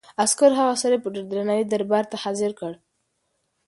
[0.23, 2.73] عسکرو هغه سړی په ډېر درناوي دربار ته حاضر کړ.